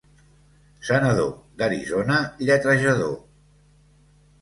Senador 0.89 1.29
d'Arizona 1.63 2.19
lletrejador. 2.49 3.17